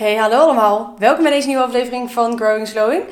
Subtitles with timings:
[0.00, 0.94] Hey, hallo allemaal.
[0.98, 3.02] Welkom bij deze nieuwe aflevering van Growing Slowing.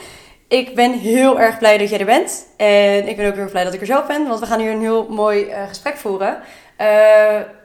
[0.47, 2.47] Ik ben heel erg blij dat jij er bent.
[2.57, 4.61] En ik ben ook heel erg blij dat ik er zelf ben, want we gaan
[4.61, 6.39] hier een heel mooi uh, gesprek voeren.
[6.81, 6.87] Uh,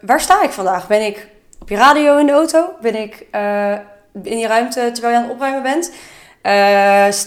[0.01, 0.87] waar sta ik vandaag?
[0.87, 1.27] Ben ik
[1.59, 2.69] op je radio in de auto?
[2.81, 3.71] Ben ik uh,
[4.23, 5.91] in je ruimte terwijl je aan het opruimen bent?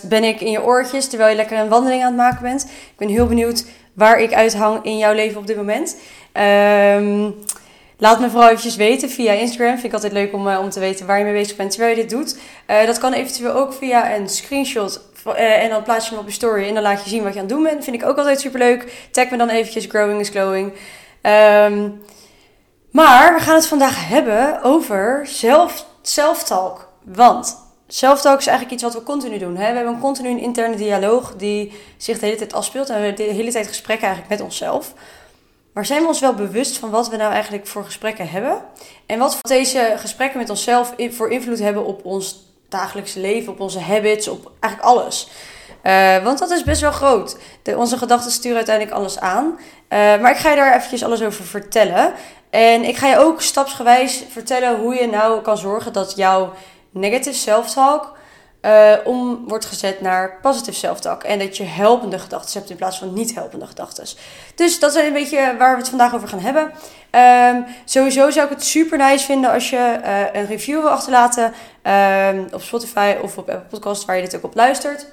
[0.02, 2.62] ben ik in je oortjes terwijl je lekker een wandeling aan het maken bent?
[2.64, 5.96] Ik ben heel benieuwd waar ik uithang in jouw leven op dit moment.
[6.32, 7.28] Ehm
[7.98, 9.72] Laat me vooral eventjes weten via Instagram.
[9.72, 11.96] Vind ik altijd leuk om, uh, om te weten waar je mee bezig bent terwijl
[11.96, 12.38] je dit doet.
[12.70, 15.00] Uh, dat kan eventueel ook via een screenshot.
[15.26, 17.32] Uh, en dan plaats je hem op je story en dan laat je zien wat
[17.32, 17.84] je aan het doen bent.
[17.84, 19.08] Vind ik ook altijd super leuk.
[19.10, 20.72] Tag me dan eventjes Growing is Glowing.
[21.22, 22.02] Um,
[22.90, 26.88] maar we gaan het vandaag hebben over zelf, self-talk.
[27.04, 27.56] Want
[27.88, 29.56] self-talk is eigenlijk iets wat we continu doen.
[29.56, 29.70] Hè?
[29.70, 32.88] We hebben een continu interne dialoog die zich de hele tijd afspeelt.
[32.90, 34.92] En we de hele tijd gesprekken eigenlijk met onszelf.
[35.76, 38.62] Maar zijn we ons wel bewust van wat we nou eigenlijk voor gesprekken hebben?
[39.06, 43.80] En wat deze gesprekken met onszelf voor invloed hebben op ons dagelijkse leven, op onze
[43.80, 45.28] habits, op eigenlijk alles?
[45.82, 47.36] Uh, want dat is best wel groot.
[47.62, 49.44] De, onze gedachten sturen uiteindelijk alles aan.
[49.44, 49.58] Uh,
[49.98, 52.12] maar ik ga je daar eventjes alles over vertellen.
[52.50, 56.52] En ik ga je ook stapsgewijs vertellen hoe je nou kan zorgen dat jouw
[56.90, 58.16] negative self-talk
[58.66, 61.22] uh, om wordt gezet naar positive self-talk.
[61.22, 64.04] En dat je helpende gedachten hebt in plaats van niet helpende gedachten.
[64.54, 66.72] Dus dat is een beetje waar we het vandaag over gaan hebben.
[67.54, 71.52] Um, sowieso zou ik het super nice vinden als je uh, een review wil achterlaten
[72.34, 75.06] um, op Spotify of op Apple Podcast waar je dit ook op luistert.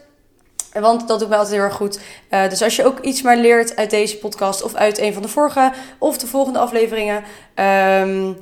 [0.73, 1.99] Want dat doet mij altijd heel erg goed.
[2.29, 5.21] Uh, dus als je ook iets maar leert uit deze podcast of uit een van
[5.21, 7.23] de vorige of de volgende afleveringen.
[7.55, 8.37] Um,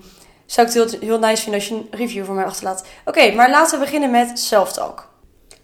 [0.51, 2.85] zou ik het heel, heel nice vinden als je een review voor mij achterlaat.
[3.05, 5.09] Oké, maar laten we beginnen met self-talk.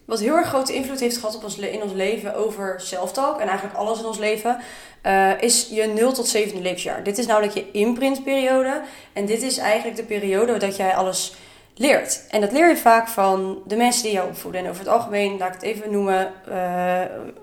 [0.06, 3.48] Wat heel erg grote invloed heeft gehad op ons, in ons leven over self-talk en
[3.48, 4.58] eigenlijk alles in ons leven,
[5.04, 7.04] uh, is je 0 tot 7 levensjaar.
[7.04, 8.82] Dit is namelijk je imprintperiode
[9.14, 11.36] en dit is eigenlijk de periode dat jij alles
[11.76, 12.24] leert.
[12.30, 14.64] En dat leer je vaak van de mensen die jou opvoeden.
[14.64, 16.34] En over het algemeen, laat ik het even noemen,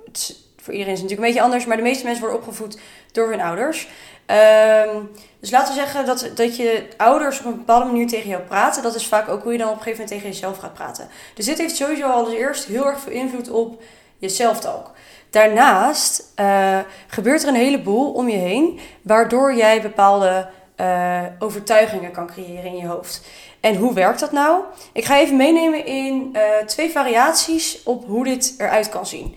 [0.05, 2.79] het voor iedereen is het natuurlijk een beetje anders, maar de meeste mensen worden opgevoed
[3.13, 3.89] door hun ouders.
[4.27, 5.11] Um,
[5.41, 8.83] dus laten we zeggen dat, dat je ouders op een bepaalde manier tegen jou praten.
[8.83, 11.09] Dat is vaak ook hoe je dan op een gegeven moment tegen jezelf gaat praten.
[11.35, 13.83] Dus dit heeft sowieso al eerst heel erg veel invloed op
[14.19, 14.91] je zelftalk.
[15.31, 20.49] Daarnaast uh, gebeurt er een heleboel om je heen, waardoor jij bepaalde
[20.81, 23.23] uh, overtuigingen kan creëren in je hoofd.
[23.61, 24.63] En hoe werkt dat nou?
[24.93, 29.35] Ik ga even meenemen in uh, twee variaties op hoe dit eruit kan zien.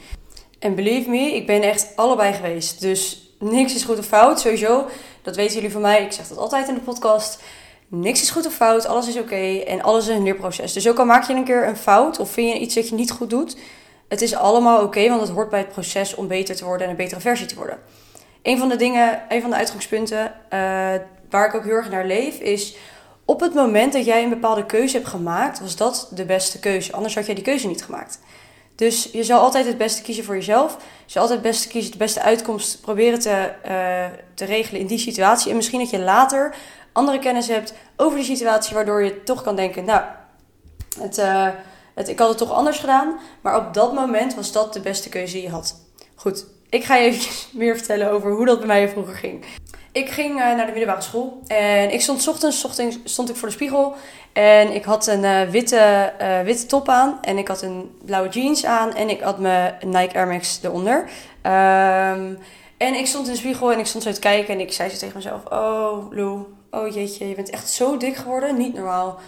[0.59, 2.81] En believe me, ik ben echt allebei geweest.
[2.81, 4.40] Dus niks is goed of fout.
[4.40, 4.88] Sowieso,
[5.22, 6.03] dat weten jullie van mij.
[6.03, 7.44] Ik zeg dat altijd in de podcast.
[7.88, 8.85] Niks is goed of fout.
[8.85, 9.57] Alles is oké.
[9.57, 10.73] en alles is een leerproces.
[10.73, 12.95] Dus ook al maak je een keer een fout of vind je iets dat je
[12.95, 13.57] niet goed doet.
[14.07, 16.91] Het is allemaal oké, want het hoort bij het proces om beter te worden en
[16.91, 17.79] een betere versie te worden.
[18.41, 20.29] Een van de dingen, een van de uitgangspunten uh,
[21.29, 22.75] waar ik ook heel erg naar leef, is
[23.25, 26.91] op het moment dat jij een bepaalde keuze hebt gemaakt, was dat de beste keuze.
[26.94, 28.19] Anders had jij die keuze niet gemaakt.
[28.78, 30.78] Dus je zal altijd het beste kiezen voor jezelf.
[31.06, 34.88] Je zal altijd het beste kiezen, de beste uitkomst proberen te, uh, te regelen in
[34.88, 35.50] die situatie.
[35.50, 36.56] En misschien dat je later
[36.92, 40.02] andere kennis hebt over die situatie, waardoor je toch kan denken: Nou,
[41.00, 41.48] het, uh,
[41.96, 43.20] het, ik had het toch anders gedaan.
[43.42, 45.76] Maar op dat moment was dat de beste keuze die je had.
[46.16, 49.46] Goed, ik ga je even meer vertellen over hoe dat bij mij vroeger ging.
[49.97, 53.47] Ik ging uh, naar de middelbare school en ik stond ochtends, ochtends stond ik voor
[53.47, 53.96] de spiegel
[54.34, 58.30] en ik had een uh, witte, uh, witte top aan en ik had een blauwe
[58.30, 60.97] jeans aan en ik had mijn Nike Air Max eronder.
[60.97, 62.38] Um,
[62.78, 64.90] en ik stond in de spiegel en ik stond zo te kijken en ik zei
[64.90, 69.19] zo tegen mezelf, oh Lou, oh jeetje, je bent echt zo dik geworden, niet normaal.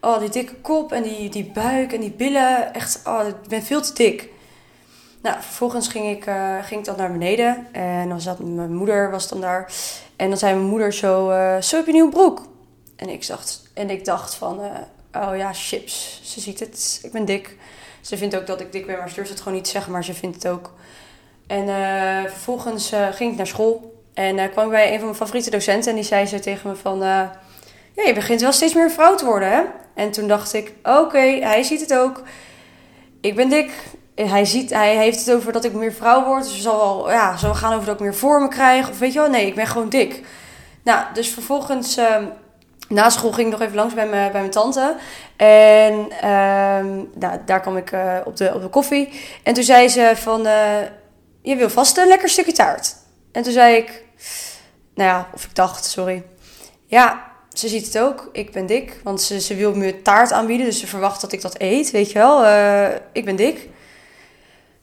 [0.00, 3.62] Oh, die dikke kop en die, die buik en die billen, echt, oh, ik ben
[3.62, 4.28] veel te dik.
[5.22, 6.24] Nou, vervolgens ging ik,
[6.62, 9.72] ging ik dan naar beneden en dan zat mijn moeder was dan daar.
[10.18, 12.46] En dan zei mijn moeder zo, uh, zo heb je een nieuwe broek?
[12.96, 16.20] En ik dacht, en ik dacht van, uh, oh ja, chips.
[16.24, 17.56] Ze ziet het, ik ben dik.
[18.00, 19.92] Ze vindt ook dat ik dik ben, maar ze durft het gewoon niet te zeggen,
[19.92, 20.72] maar ze vindt het ook.
[21.46, 24.02] En uh, vervolgens ging ik naar school.
[24.14, 26.76] En kwam ik bij een van mijn favoriete docenten en die zei zo tegen me
[26.76, 26.98] van...
[26.98, 27.32] ja,
[27.94, 29.62] je begint wel steeds meer vrouw te worden, hè?
[29.94, 32.22] En toen dacht ik, oké, hij ziet het ook.
[33.20, 33.72] Ik ben dik,
[34.26, 36.44] hij, ziet, hij heeft het over dat ik meer vrouw word.
[36.44, 38.90] Dus zal wel, ja, zal gaan over dat ik meer vormen krijg.
[38.90, 40.24] Of weet je wel, nee, ik ben gewoon dik.
[40.82, 42.16] Nou, dus vervolgens, uh,
[42.88, 44.96] na school ging ik nog even langs bij, mijn, bij mijn tante.
[45.36, 46.20] En uh,
[47.14, 49.08] nou, daar kwam ik uh, op, de, op de koffie.
[49.42, 50.80] En toen zei ze van, uh,
[51.42, 52.96] je wil vast een lekker stukje taart.
[53.32, 54.04] En toen zei ik,
[54.94, 56.22] nou ja, of ik dacht, sorry.
[56.86, 58.28] Ja, ze ziet het ook.
[58.32, 59.00] Ik ben dik.
[59.04, 60.66] Want ze, ze wil me taart aanbieden.
[60.66, 62.44] Dus ze verwacht dat ik dat eet, weet je wel.
[62.44, 63.68] Uh, ik ben dik.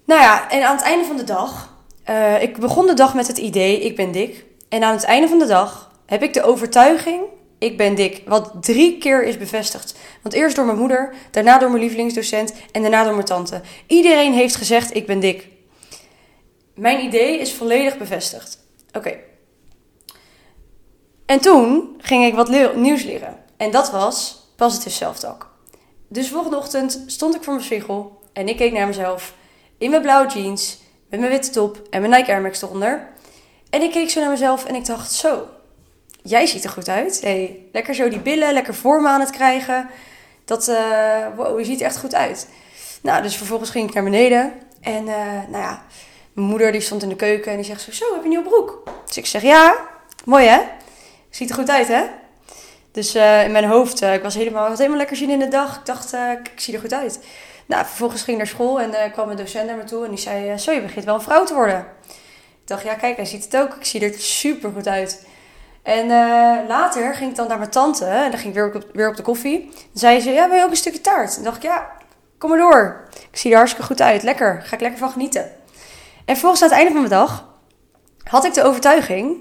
[0.06, 1.74] Nou ja, en aan het einde van de dag,
[2.10, 4.46] uh, ik begon de dag met het idee, ik ben dik.
[4.70, 7.22] En aan het einde van de dag heb ik de overtuiging
[7.58, 8.22] ik ben dik.
[8.26, 9.96] Wat drie keer is bevestigd.
[10.22, 13.62] Want eerst door mijn moeder, daarna door mijn lievelingsdocent en daarna door mijn tante.
[13.88, 15.48] Iedereen heeft gezegd, ik ben dik.
[16.76, 18.60] Mijn idee is volledig bevestigd.
[18.94, 19.18] Oké.
[21.26, 23.38] En toen ging ik wat nieuws leren.
[23.58, 25.54] En dat was positive self-talk.
[26.08, 29.34] Dus volgende ochtend stond ik voor mijn spiegel en ik keek naar mezelf
[29.86, 30.78] in mijn blauwe jeans,
[31.10, 33.08] met mijn witte top en mijn Nike Air Max eronder.
[33.70, 35.48] En ik keek zo naar mezelf en ik dacht, zo,
[36.22, 37.22] jij ziet er goed uit.
[37.22, 39.90] Hey, lekker zo die billen, lekker vormen aan het krijgen.
[40.46, 42.48] Dat, uh, wow, je ziet er echt goed uit.
[43.02, 44.54] Nou, dus vervolgens ging ik naar beneden.
[44.82, 45.16] En uh,
[45.50, 45.84] nou ja,
[46.34, 48.30] mijn moeder die stond in de keuken en die zegt zo, zo, heb je een
[48.30, 48.84] nieuwe broek?
[49.06, 49.76] Dus ik zeg, ja,
[50.24, 50.60] mooi hè?
[51.30, 52.04] Ziet er goed uit hè?
[52.92, 55.78] Dus uh, in mijn hoofd, ik was helemaal, had helemaal lekker zin in de dag.
[55.78, 57.20] Ik dacht, ik zie er goed uit.
[57.66, 60.20] Nou, vervolgens ging ik naar school en kwam een docent naar me toe en die
[60.20, 61.80] zei, zo, je begint wel een vrouw te worden.
[62.62, 63.76] Ik dacht, ja kijk, hij ziet het ook.
[63.76, 65.26] Ik zie er super goed uit.
[65.84, 68.86] En uh, later ging ik dan naar mijn tante en dan ging ik weer op,
[68.94, 69.66] weer op de koffie.
[69.66, 71.38] Dan zei ze, ja, wil je ook een stukje taart?
[71.38, 71.92] En dacht ik, ja,
[72.38, 73.08] kom maar door.
[73.32, 74.24] Ik zie er hartstikke goed uit.
[74.24, 75.52] Lekker, ga ik lekker van genieten.
[76.26, 77.48] En vervolgens aan het einde van mijn dag
[78.24, 79.38] had ik de overtuiging,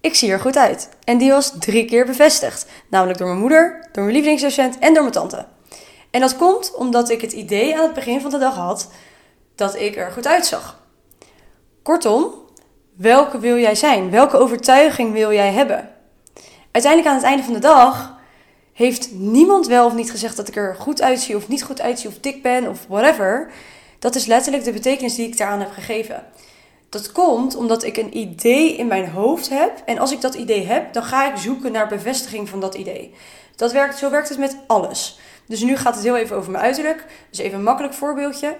[0.00, 0.88] ik zie er goed uit.
[1.04, 2.66] En die was drie keer bevestigd.
[2.88, 5.46] Namelijk door mijn moeder, door mijn lievelingsdocent en door mijn tante.
[6.10, 8.88] En dat komt omdat ik het idee aan het begin van de dag had
[9.54, 10.82] dat ik er goed uitzag.
[11.82, 12.40] Kortom,
[13.00, 14.10] Welke wil jij zijn?
[14.10, 15.88] Welke overtuiging wil jij hebben?
[16.70, 18.18] Uiteindelijk aan het einde van de dag
[18.72, 22.08] heeft niemand wel of niet gezegd dat ik er goed uitzie of niet goed uitzie
[22.08, 23.50] of dik ben of whatever.
[23.98, 26.26] Dat is letterlijk de betekenis die ik daaraan heb gegeven.
[26.88, 29.82] Dat komt omdat ik een idee in mijn hoofd heb.
[29.84, 33.14] En als ik dat idee heb, dan ga ik zoeken naar bevestiging van dat idee.
[33.56, 35.18] Dat werkt, zo werkt het met alles.
[35.50, 37.06] Dus nu gaat het heel even over mijn uiterlijk.
[37.30, 38.56] Dus even een makkelijk voorbeeldje.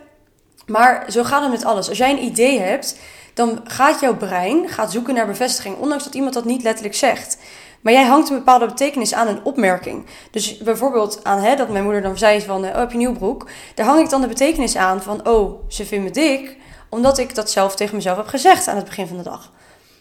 [0.67, 1.89] Maar zo gaat het met alles.
[1.89, 2.99] Als jij een idee hebt
[3.35, 7.39] dan gaat jouw brein gaat zoeken naar bevestiging, ondanks dat iemand dat niet letterlijk zegt.
[7.81, 10.07] Maar jij hangt een bepaalde betekenis aan een opmerking.
[10.31, 13.49] Dus bijvoorbeeld aan hè, dat mijn moeder dan zei van, oh heb je nieuw broek?
[13.75, 16.57] Daar hang ik dan de betekenis aan van, oh ze vindt me dik,
[16.89, 19.53] omdat ik dat zelf tegen mezelf heb gezegd aan het begin van de dag.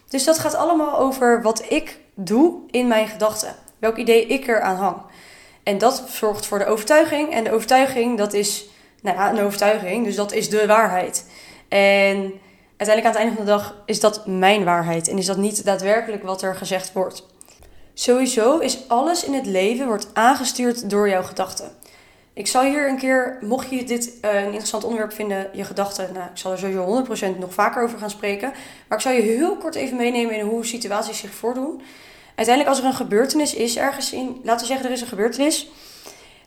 [0.08, 3.54] Dus dat gaat allemaal over wat ik doe in mijn gedachten.
[3.78, 4.96] Welk idee ik eraan hang.
[5.70, 7.32] En dat zorgt voor de overtuiging.
[7.32, 8.68] En de overtuiging, dat is
[9.02, 10.04] nou ja, een overtuiging.
[10.04, 11.26] Dus dat is de waarheid.
[11.68, 12.32] En
[12.76, 15.64] uiteindelijk aan het einde van de dag is dat mijn waarheid en is dat niet
[15.64, 17.26] daadwerkelijk wat er gezegd wordt.
[17.94, 21.70] Sowieso is alles in het leven wordt aangestuurd door jouw gedachten.
[22.32, 26.12] Ik zal hier een keer, mocht je dit uh, een interessant onderwerp vinden, je gedachten,
[26.12, 28.52] nou, ik zal er sowieso 100% nog vaker over gaan spreken.
[28.88, 31.82] Maar ik zal je heel kort even meenemen in hoe situaties zich voordoen.
[32.40, 35.66] Uiteindelijk, als er een gebeurtenis is ergens in, laten we zeggen er is een gebeurtenis,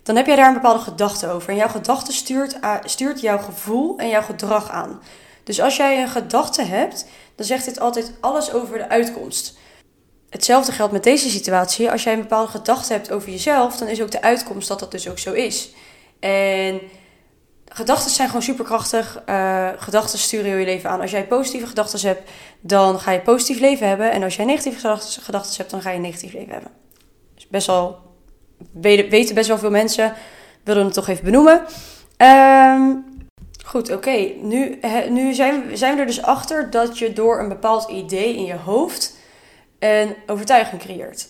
[0.03, 1.49] dan heb jij daar een bepaalde gedachte over.
[1.49, 5.01] En jouw gedachte stuurt, stuurt jouw gevoel en jouw gedrag aan.
[5.43, 7.05] Dus als jij een gedachte hebt,
[7.35, 9.57] dan zegt dit altijd alles over de uitkomst.
[10.29, 11.91] Hetzelfde geldt met deze situatie.
[11.91, 14.91] Als jij een bepaalde gedachte hebt over jezelf, dan is ook de uitkomst dat dat
[14.91, 15.69] dus ook zo is.
[16.19, 16.81] En
[17.73, 19.21] gedachten zijn gewoon superkrachtig.
[19.29, 21.01] Uh, gedachten sturen je leven aan.
[21.01, 22.29] Als jij positieve gedachten hebt,
[22.59, 24.11] dan ga je positief leven hebben.
[24.11, 26.71] En als jij negatieve gedachten hebt, dan ga je negatief leven hebben.
[27.35, 27.99] Dus best wel,
[29.09, 30.13] weten best wel veel mensen.
[30.63, 31.65] Willen het toch even benoemen.
[32.17, 33.11] Um,
[33.65, 34.31] Goed, oké.
[34.41, 34.79] Nu,
[35.09, 38.55] nu zijn, zijn we er dus achter dat je door een bepaald idee in je
[38.55, 39.17] hoofd
[39.79, 41.27] een overtuiging creëert.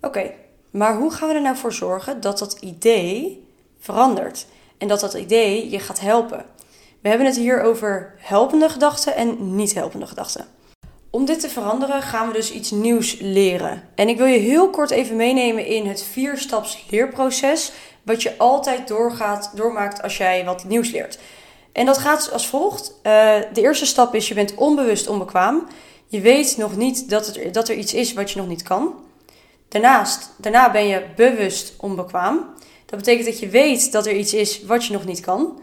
[0.00, 0.30] Oké,
[0.70, 3.46] maar hoe gaan we er nou voor zorgen dat dat idee
[3.78, 4.46] verandert?
[4.78, 6.44] En dat dat idee je gaat helpen?
[7.02, 10.46] We hebben het hier over helpende gedachten en niet helpende gedachten.
[11.10, 13.88] Om dit te veranderen gaan we dus iets nieuws leren.
[13.94, 18.88] En ik wil je heel kort even meenemen in het vierstaps leerproces, wat je altijd
[18.88, 21.18] doorgaat, doormaakt als jij wat nieuws leert.
[21.72, 22.90] En dat gaat als volgt.
[22.90, 23.02] Uh,
[23.52, 25.66] de eerste stap is, je bent onbewust onbekwaam.
[26.06, 28.94] Je weet nog niet dat, het, dat er iets is wat je nog niet kan.
[29.68, 32.54] Daarnaast, daarna ben je bewust onbekwaam.
[32.88, 35.60] Dat betekent dat je weet dat er iets is wat je nog niet kan.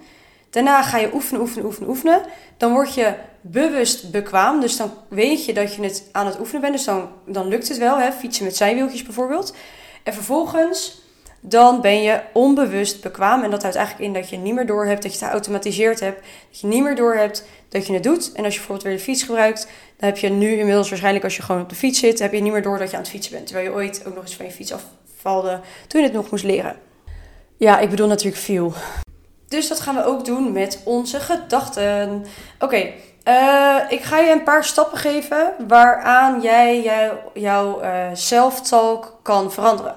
[0.49, 2.21] Daarna ga je oefenen, oefenen, oefenen, oefenen.
[2.57, 4.61] Dan word je bewust bekwaam.
[4.61, 6.73] Dus dan weet je dat je het aan het oefenen bent.
[6.73, 6.85] Dus
[7.25, 7.97] dan, lukt het wel.
[7.99, 8.11] Hè?
[8.11, 9.55] Fietsen met zijwieltjes bijvoorbeeld.
[10.03, 11.01] En vervolgens
[11.39, 13.43] dan ben je onbewust bekwaam.
[13.43, 15.99] En dat houdt eigenlijk in dat je niet meer door hebt dat je het geautomatiseerd
[15.99, 16.21] hebt.
[16.49, 18.31] Dat je niet meer door hebt dat je het doet.
[18.31, 19.67] En als je bijvoorbeeld weer de fiets gebruikt,
[19.97, 22.41] dan heb je nu inmiddels waarschijnlijk als je gewoon op de fiets zit, heb je
[22.41, 23.47] niet meer door dat je aan het fietsen bent.
[23.47, 26.43] Terwijl je ooit ook nog eens van je fiets afvalde toen je het nog moest
[26.43, 26.75] leren.
[27.57, 28.73] Ja, ik bedoel natuurlijk veel.
[29.47, 32.25] Dus dat gaan we ook doen met onze gedachten.
[32.59, 32.91] Oké,
[33.23, 36.91] eh, ik ga je een paar stappen geven waaraan jij
[37.33, 39.95] jouw uh, self-talk kan veranderen.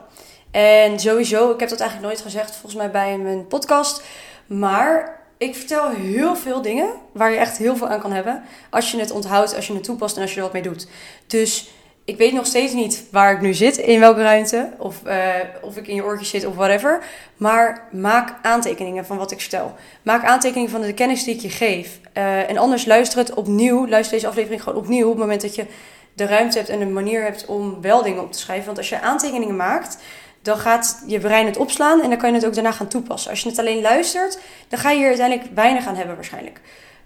[0.51, 4.03] En sowieso, ik heb dat eigenlijk nooit gezegd volgens mij bij mijn podcast.
[4.47, 8.43] Maar ik vertel heel veel dingen waar je echt heel veel aan kan hebben.
[8.71, 10.89] Als je het onthoudt, als je het toepast en als je er wat mee doet.
[11.27, 11.71] Dus
[12.09, 15.27] ik weet nog steeds niet waar ik nu zit, in welke ruimte, of, uh,
[15.63, 17.05] of ik in je oortjes zit of whatever.
[17.37, 19.75] Maar maak aantekeningen van wat ik vertel.
[20.03, 22.01] Maak aantekeningen van de kennis die ik je geef.
[22.15, 25.55] Uh, en anders luister het opnieuw, luister deze aflevering gewoon opnieuw op het moment dat
[25.55, 25.67] je
[26.15, 28.67] de ruimte hebt en de manier hebt om wel dingen op te schrijven.
[28.67, 29.99] Want als je aantekeningen maakt,
[30.43, 33.31] dan gaat je brein het opslaan en dan kan je het ook daarna gaan toepassen.
[33.31, 34.39] Als je het alleen luistert,
[34.69, 36.61] dan ga je hier uiteindelijk weinig aan hebben waarschijnlijk.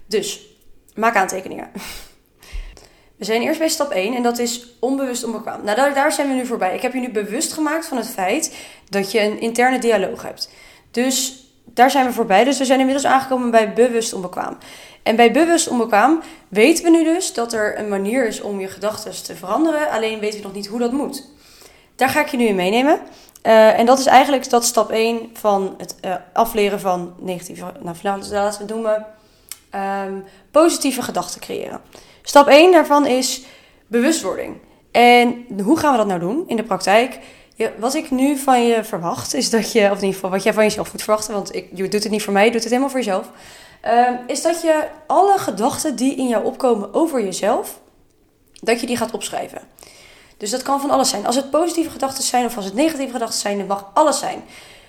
[0.05, 0.45] Dus
[0.95, 1.71] maak aantekeningen.
[3.23, 5.63] We zijn eerst bij stap 1 en dat is onbewust onbekwaam.
[5.63, 6.75] Nou, daar, zijn we nu voorbij.
[6.75, 8.55] Ik heb je nu bewust gemaakt van het feit
[8.89, 10.49] dat je een interne dialoog hebt.
[10.91, 12.43] Dus daar zijn we voorbij.
[12.43, 14.57] Dus we zijn inmiddels aangekomen bij bewust onbekwaam.
[15.03, 18.67] En bij bewust onbekwaam weten we nu dus dat er een manier is om je
[18.67, 19.89] gedachten te veranderen.
[19.89, 21.27] Alleen weten we nog niet hoe dat moet.
[21.95, 22.99] Daar ga ik je nu in meenemen.
[23.43, 27.95] Uh, en dat is eigenlijk dat stap 1 van het uh, afleren van negatieve, nou
[28.03, 29.05] laten we het noemen,
[29.75, 31.81] um, positieve gedachten creëren.
[32.25, 33.41] Stap 1 daarvan is
[33.87, 34.57] bewustwording.
[34.91, 37.19] En hoe gaan we dat nou doen in de praktijk?
[37.55, 40.43] Ja, wat ik nu van je verwacht, is dat je, of in ieder geval wat
[40.43, 42.61] jij van jezelf moet verwachten, want ik, je doet het niet voor mij, je doet
[42.61, 43.29] het helemaal voor jezelf.
[43.85, 47.79] Uh, is dat je alle gedachten die in jou opkomen over jezelf,
[48.53, 49.61] dat je die gaat opschrijven.
[50.37, 51.25] Dus dat kan van alles zijn.
[51.25, 54.43] Als het positieve gedachten zijn of als het negatieve gedachten zijn, dan mag alles zijn.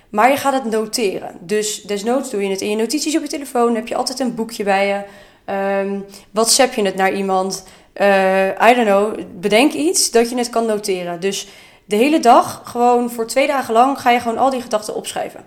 [0.09, 1.39] Maar je gaat het noteren.
[1.41, 3.75] Dus desnoods doe je het in je notities op je telefoon.
[3.75, 5.03] heb je altijd een boekje bij je.
[5.51, 7.65] Um, WhatsApp je het naar iemand.
[7.95, 9.19] Uh, I don't know.
[9.41, 11.21] Bedenk iets dat je het kan noteren.
[11.21, 11.49] Dus
[11.85, 15.45] de hele dag, gewoon voor twee dagen lang, ga je gewoon al die gedachten opschrijven.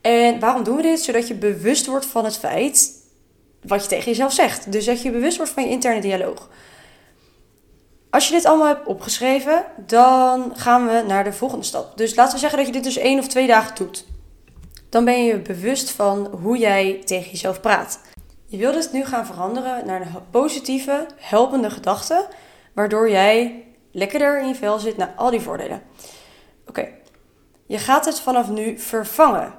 [0.00, 1.00] En waarom doen we dit?
[1.00, 2.90] Zodat je bewust wordt van het feit
[3.62, 4.72] wat je tegen jezelf zegt.
[4.72, 6.48] Dus dat je bewust wordt van je interne dialoog.
[8.10, 11.96] Als je dit allemaal hebt opgeschreven, dan gaan we naar de volgende stap.
[11.96, 14.06] Dus laten we zeggen dat je dit dus één of twee dagen doet.
[14.88, 18.00] Dan ben je bewust van hoe jij tegen jezelf praat.
[18.50, 22.28] Je wilt het nu gaan veranderen naar een positieve, helpende gedachte,
[22.74, 25.82] waardoor jij lekkerder in je vel zit naar al die voordelen.
[26.66, 26.88] Oké,
[27.66, 29.52] je gaat het vanaf nu vervangen.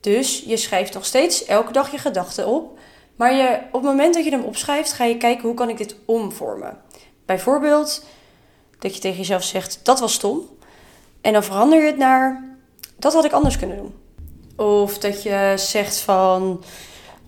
[0.00, 2.78] Dus je schrijft nog steeds elke dag je gedachten op,
[3.16, 5.78] maar je, op het moment dat je hem opschrijft, ga je kijken hoe kan ik
[5.78, 6.82] dit omvormen.
[7.26, 8.04] Bijvoorbeeld
[8.78, 10.48] dat je tegen jezelf zegt: dat was stom.
[11.20, 12.44] En dan verander je het naar:
[12.96, 13.94] dat had ik anders kunnen doen.
[14.56, 16.64] Of dat je zegt van: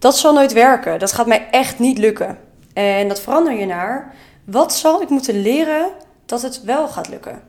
[0.02, 0.98] dat zal nooit werken.
[0.98, 2.38] Dat gaat mij echt niet lukken.
[2.72, 5.90] En dat verander je naar: wat zal ik moeten leren
[6.26, 7.42] dat het wel gaat lukken?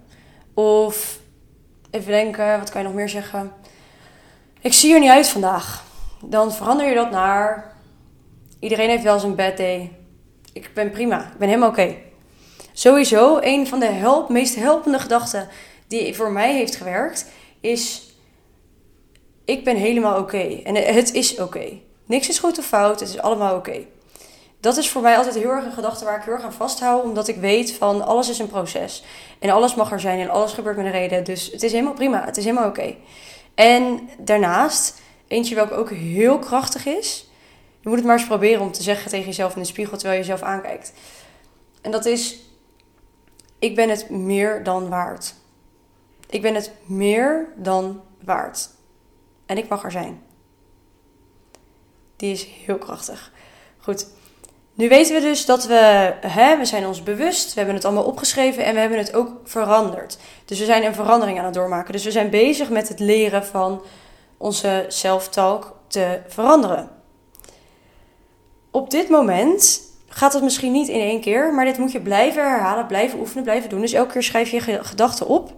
[0.53, 1.19] Of
[1.91, 3.51] even denken, wat kan je nog meer zeggen?
[4.61, 5.83] Ik zie er niet uit vandaag.
[6.25, 7.73] Dan verander je dat naar:
[8.59, 9.91] iedereen heeft wel zijn bad day.
[10.53, 11.19] Ik ben prima.
[11.19, 11.95] Ik ben helemaal oké.
[12.73, 15.47] Sowieso, een van de help, meest helpende gedachten
[15.87, 17.25] die voor mij heeft gewerkt,
[17.59, 18.13] is:
[19.45, 20.61] ik ben helemaal oké.
[20.63, 21.79] En het is oké.
[22.05, 23.85] Niks is goed of fout, het is allemaal oké.
[24.59, 27.03] Dat is voor mij altijd heel erg een gedachte waar ik heel erg aan vasthoud,
[27.03, 29.03] omdat ik weet van alles is een proces.
[29.39, 31.23] En alles mag er zijn en alles gebeurt met een reden.
[31.23, 32.95] Dus het is helemaal prima, het is helemaal oké.
[33.55, 37.29] En daarnaast, eentje welke ook heel krachtig is,
[37.79, 40.19] je moet het maar eens proberen om te zeggen tegen jezelf in de spiegel terwijl
[40.19, 40.93] je jezelf aankijkt.
[41.81, 42.43] En dat is
[43.63, 45.35] ik ben het meer dan waard.
[46.29, 48.69] Ik ben het meer dan waard.
[49.45, 50.21] En ik mag er zijn.
[52.23, 53.31] Die is heel krachtig.
[53.77, 54.07] Goed.
[54.73, 58.03] Nu weten we dus dat we, hè, we zijn ons bewust, we hebben het allemaal
[58.03, 60.17] opgeschreven en we hebben het ook veranderd.
[60.45, 61.93] Dus we zijn een verandering aan het doormaken.
[61.93, 63.81] Dus we zijn bezig met het leren van
[64.37, 66.89] onze self-talk te veranderen.
[68.71, 72.43] Op dit moment gaat het misschien niet in één keer, maar dit moet je blijven
[72.43, 73.81] herhalen, blijven oefenen, blijven doen.
[73.81, 75.53] Dus elke keer schrijf je je gedachten op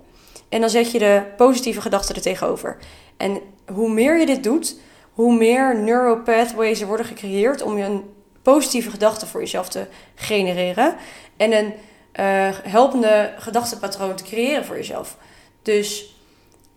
[0.49, 2.77] en dan zet je de positieve gedachten er tegenover.
[3.17, 3.39] En
[3.73, 4.75] hoe meer je dit doet,
[5.15, 10.95] hoe meer neuropathways er worden gecreëerd om je een positieve gedachte voor jezelf te genereren
[11.37, 11.73] en een
[12.19, 15.17] uh, helpende gedachtenpatroon te creëren voor jezelf.
[15.61, 16.15] Dus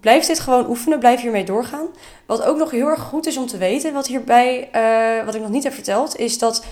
[0.00, 1.86] blijf dit gewoon oefenen, blijf hiermee doorgaan.
[2.26, 5.40] Wat ook nog heel erg goed is om te weten, wat hierbij, uh, wat ik
[5.40, 6.64] nog niet heb verteld, is dat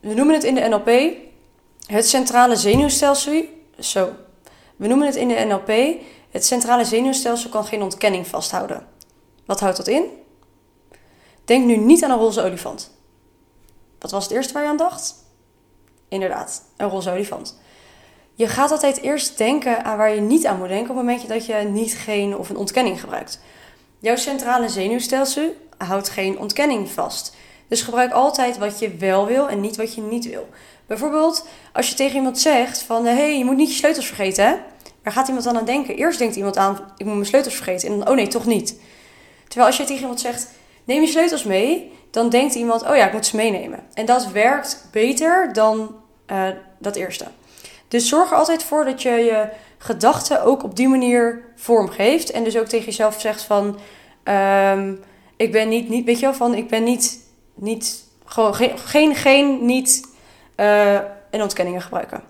[0.00, 1.16] we noemen het in de NLP
[1.86, 3.44] het centrale zenuwstelsel.
[3.78, 4.12] Zo.
[4.76, 8.86] We noemen het in de NLP het centrale zenuwstelsel kan geen ontkenning vasthouden.
[9.46, 10.04] Wat houdt dat in?
[11.44, 12.90] Denk nu niet aan een roze olifant.
[13.98, 15.14] Wat was het eerste waar je aan dacht?
[16.08, 17.58] Inderdaad, een roze olifant.
[18.34, 21.28] Je gaat altijd eerst denken aan waar je niet aan moet denken op het moment
[21.28, 23.40] dat je niet geen of een ontkenning gebruikt.
[23.98, 27.36] Jouw centrale zenuwstelsel houdt geen ontkenning vast.
[27.68, 30.48] Dus gebruik altijd wat je wel wil en niet wat je niet wil.
[30.86, 33.04] Bijvoorbeeld, als je tegen iemand zegt van...
[33.04, 34.54] hé, hey, je moet niet je sleutels vergeten, hè?
[35.02, 35.96] Waar gaat iemand dan aan denken?
[35.96, 37.88] Eerst denkt iemand aan, ik moet mijn sleutels vergeten.
[37.88, 38.80] En dan, oh nee, toch niet.
[39.44, 40.48] Terwijl als je tegen iemand zegt,
[40.84, 41.92] neem je sleutels mee...
[42.10, 43.86] dan denkt iemand, oh ja, ik moet ze meenemen.
[43.94, 46.48] En dat werkt beter dan uh,
[46.78, 47.26] dat eerste.
[47.88, 49.48] Dus zorg er altijd voor dat je je
[49.78, 52.30] gedachten ook op die manier vormgeeft.
[52.30, 53.78] En dus ook tegen jezelf zegt van...
[54.22, 54.94] ehm,
[55.36, 57.18] ik ben niet, niet, weet je wel, van ik ben niet,
[57.54, 60.08] niet gewoon geen, geen, geen niet
[60.56, 60.94] uh,
[61.30, 62.22] en ontkenningen gebruiken.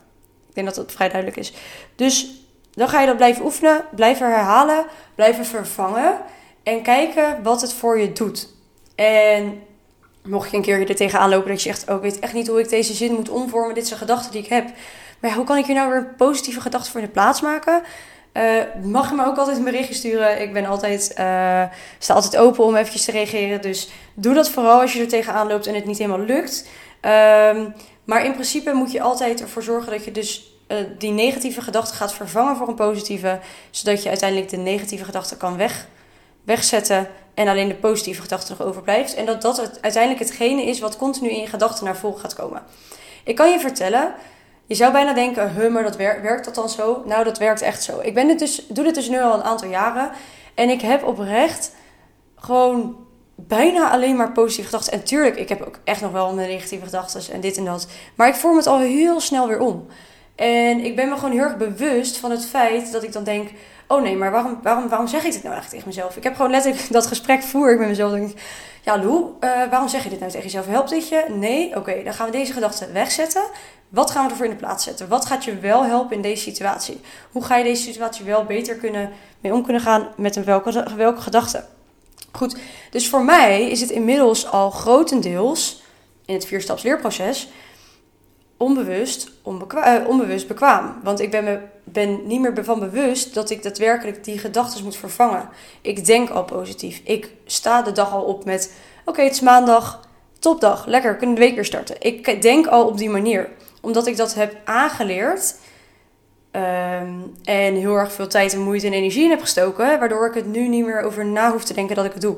[0.48, 1.52] Ik denk dat dat vrij duidelijk is.
[1.96, 2.30] Dus
[2.72, 6.20] dan ga je dat blijven oefenen, blijven herhalen, blijven vervangen
[6.64, 8.48] en kijken wat het voor je doet.
[8.94, 9.62] En
[10.22, 12.48] mocht je een keer er tegenaan lopen dat je echt, oh, ik weet echt niet
[12.48, 14.70] hoe ik deze zin moet omvormen, dit zijn gedachten die ik heb.
[15.20, 17.82] Maar hoe kan ik hier nou weer een positieve gedachte voor in de plaats maken?
[18.32, 18.42] Uh,
[18.82, 20.40] mag je me ook altijd een berichtje sturen.
[20.40, 21.62] Ik ben altijd, uh,
[21.98, 23.62] sta altijd open om eventjes te reageren.
[23.62, 26.68] Dus doe dat vooral als je er tegenaan loopt en het niet helemaal lukt.
[27.00, 31.60] Um, maar in principe moet je altijd ervoor zorgen dat je dus uh, die negatieve
[31.60, 33.38] gedachte gaat vervangen voor een positieve.
[33.70, 35.86] Zodat je uiteindelijk de negatieve gedachte kan weg,
[36.44, 37.08] wegzetten.
[37.34, 39.14] En alleen de positieve gedachte nog overblijft.
[39.14, 42.62] En dat dat uiteindelijk hetgene is wat continu in je gedachten naar voren gaat komen.
[43.24, 44.14] Ik kan je vertellen,
[44.66, 47.02] je zou bijna denken, huh, maar dat werkt, werkt dat dan zo?
[47.06, 48.00] Nou, dat werkt echt zo.
[48.00, 50.10] Ik ben dit dus, doe dit dus nu al een aantal jaren.
[50.54, 51.74] En ik heb oprecht
[52.36, 52.96] gewoon
[53.34, 54.92] bijna alleen maar positieve gedachten.
[54.92, 57.86] En tuurlijk, ik heb ook echt nog wel mijn negatieve gedachten en dit en dat.
[58.14, 59.86] Maar ik vorm het al heel snel weer om.
[60.34, 63.50] En ik ben me gewoon heel erg bewust van het feit dat ik dan denk...
[63.86, 66.16] Oh nee, maar waarom, waarom, waarom zeg ik dit nou eigenlijk tegen mezelf?
[66.16, 68.12] Ik heb gewoon letterlijk dat gesprek voer ik met mezelf.
[68.12, 68.42] denk ik,
[68.82, 70.66] ja Lou, uh, waarom zeg je dit nou tegen jezelf?
[70.66, 71.24] Helpt dit je?
[71.28, 71.76] Nee?
[71.76, 73.42] Oké, dan gaan we deze gedachten wegzetten.
[73.88, 75.08] Wat gaan we ervoor in de plaats zetten?
[75.08, 77.00] Wat gaat je wel helpen in deze situatie?
[77.32, 79.10] Hoe ga je deze situatie wel beter kunnen,
[79.40, 81.64] mee om kunnen gaan met een welke, welke gedachte?
[82.32, 82.56] Goed,
[82.90, 85.82] dus voor mij is het inmiddels al grotendeels
[86.24, 87.48] in het vierstapsleerproces
[88.56, 91.00] onbewust, onbekwa uh, onbewust bekwaam.
[91.02, 94.96] Want ik ben, me, ben niet meer van bewust dat ik daadwerkelijk die gedachten moet
[94.96, 95.48] vervangen.
[95.80, 97.00] Ik denk al positief.
[97.04, 98.74] Ik sta de dag al op met:
[99.04, 101.96] oké, het is maandag, topdag, lekker, kunnen de week weer starten.
[101.98, 103.50] Ik denk al op die manier,
[103.80, 105.54] omdat ik dat heb aangeleerd.
[106.52, 110.34] Um, en heel erg veel tijd en moeite en energie in heb gestoken, waardoor ik
[110.34, 112.36] het nu niet meer over na hoef te denken dat ik het doe.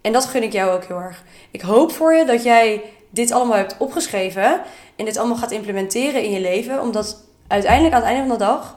[0.00, 1.24] En dat gun ik jou ook heel erg.
[1.50, 4.60] Ik hoop voor je dat jij dit allemaal hebt opgeschreven
[4.96, 8.44] en dit allemaal gaat implementeren in je leven, omdat uiteindelijk aan het einde van de
[8.44, 8.76] dag,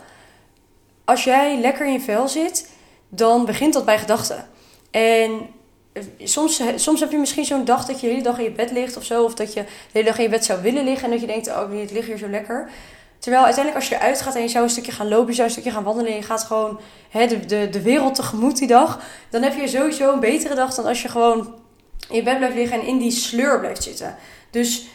[1.06, 2.70] als jij lekker in je vel zit,
[3.10, 4.48] dan begint dat bij gedachten.
[4.92, 5.48] En
[6.24, 8.72] soms, soms heb je misschien zo'n dag dat je de hele dag in je bed
[8.72, 11.06] ligt of zo, of dat je de hele dag in je bed zou willen liggen
[11.06, 12.70] en dat je denkt, oh, het ligt hier zo lekker.
[13.20, 15.48] Terwijl uiteindelijk als je eruit gaat en je zou een stukje gaan lopen, je zou
[15.48, 18.68] een stukje gaan wandelen en je gaat gewoon hè, de, de, de wereld tegemoet die
[18.68, 21.56] dag, dan heb je sowieso een betere dag dan als je gewoon
[22.10, 24.16] in je bed blijft liggen en in die sleur blijft zitten.
[24.50, 24.86] Dus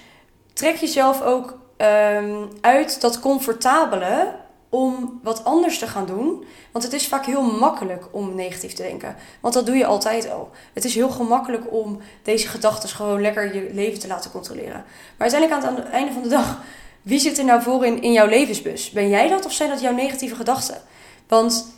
[0.53, 4.35] trek jezelf ook um, uit dat comfortabele
[4.69, 6.45] om wat anders te gaan doen.
[6.73, 9.17] Want het is vaak heel makkelijk om negatief te denken.
[9.41, 10.51] Want dat doe je altijd al.
[10.73, 14.85] Het is heel gemakkelijk om deze gedachten gewoon lekker je leven te laten controleren.
[15.17, 16.59] Maar uiteindelijk aan het einde van de dag
[17.03, 18.91] wie zit er nou voor in, in jouw levensbus?
[18.91, 20.83] Ben jij dat of zijn dat jouw negatieve gedachten?
[21.29, 21.73] Want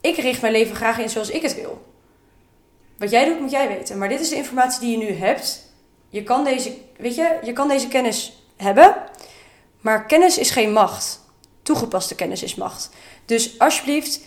[0.00, 1.86] ik richt mijn leven graag in zoals ik het wil.
[2.98, 3.98] Wat jij doet, moet jij weten.
[3.98, 5.72] Maar dit is de informatie die je nu hebt.
[6.08, 8.94] Je kan deze, weet je, je kan deze kennis hebben.
[9.80, 11.20] Maar kennis is geen macht.
[11.62, 12.90] Toegepaste kennis is macht.
[13.24, 14.20] Dus alsjeblieft,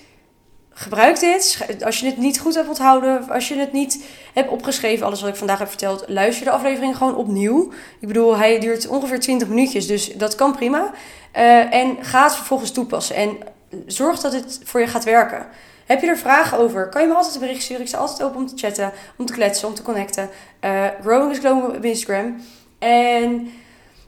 [0.73, 1.65] gebruik dit.
[1.83, 5.29] Als je het niet goed hebt onthouden, als je het niet hebt opgeschreven, alles wat
[5.29, 7.71] ik vandaag heb verteld, luister de aflevering gewoon opnieuw.
[7.99, 10.91] Ik bedoel, hij duurt ongeveer 20 minuutjes, dus dat kan prima.
[11.35, 13.15] Uh, en ga het vervolgens toepassen.
[13.15, 13.37] En
[13.85, 15.47] zorg dat het voor je gaat werken.
[15.85, 16.89] Heb je er vragen over?
[16.89, 17.81] Kan je me altijd een bericht sturen?
[17.81, 20.29] Ik sta altijd open om te chatten, om te kletsen, om te connecten.
[20.61, 22.41] Uh, Growing is Glowing op Instagram.
[22.79, 23.51] En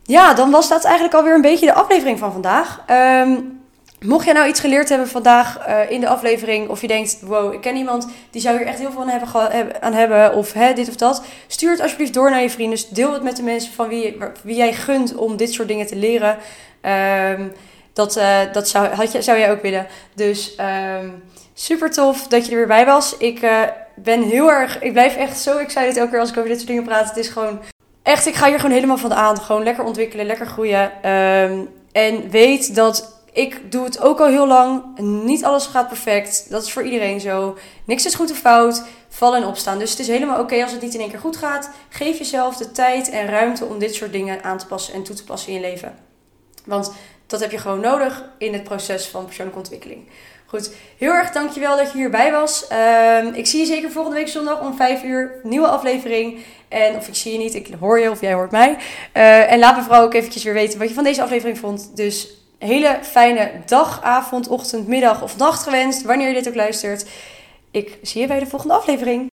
[0.05, 2.83] ja, dan was dat eigenlijk alweer een beetje de aflevering van vandaag.
[2.89, 3.53] Um,
[3.99, 7.53] Mocht jij nou iets geleerd hebben vandaag uh, in de aflevering, of je denkt, wow,
[7.53, 10.73] ik ken iemand die zou hier echt heel veel aan hebben, aan hebben of hè,
[10.73, 12.79] dit of dat, stuur het alsjeblieft door naar je vrienden.
[12.89, 16.37] Deel het met de mensen van wie, jij gunt om dit soort dingen te leren.
[17.31, 17.53] Um,
[17.93, 19.87] dat uh, dat zou, had je, zou jij ook willen.
[20.15, 20.55] Dus
[20.99, 23.17] um, super tof dat je er weer bij was.
[23.17, 23.61] Ik uh,
[23.95, 26.69] ben heel erg, ik blijf echt zo excited elke keer als ik over dit soort
[26.69, 27.07] dingen praat.
[27.07, 27.59] Het is gewoon
[28.05, 29.41] echt, ik ga hier gewoon helemaal van aan.
[29.41, 31.03] Gewoon lekker ontwikkelen, lekker groeien.
[31.91, 34.99] en weet dat ik doe het ook al heel lang.
[34.99, 36.49] Niet alles gaat perfect.
[36.49, 37.57] Dat is voor iedereen zo.
[37.85, 38.83] Niks is goed of fout.
[39.09, 39.79] Vallen en opstaan.
[39.79, 41.69] Dus het is helemaal oké als het niet in één keer goed gaat.
[41.89, 45.15] Geef jezelf de tijd en ruimte om dit soort dingen aan te passen en toe
[45.15, 45.97] te passen in je leven.
[46.65, 46.91] Want
[47.27, 50.07] dat heb je gewoon nodig in het proces van persoonlijke ontwikkeling.
[50.47, 52.65] Goed, heel erg dankjewel dat je hierbij was.
[52.71, 55.31] Uh, ik zie je zeker volgende week zondag om 5 uur.
[55.43, 56.39] Nieuwe aflevering.
[56.67, 58.77] En of ik zie je niet, ik hoor je of jij hoort mij.
[59.13, 61.95] Uh, en laat me vooral ook eventjes weer weten wat je van deze aflevering vond.
[61.95, 66.01] Dus hele fijne dag, avond, ochtend, middag of nacht gewenst.
[66.03, 67.05] Wanneer je dit ook luistert.
[67.71, 69.33] Ik zie je bij de volgende aflevering.